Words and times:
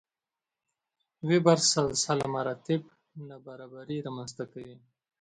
وېبر 1.27 1.57
سلسله 1.73 2.25
مراتب 2.35 2.81
نابرابري 3.27 3.97
رامنځته 4.07 4.43
کوي. 4.51 4.75